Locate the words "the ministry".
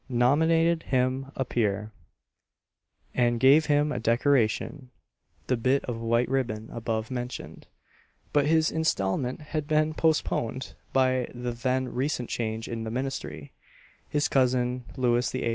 12.83-13.53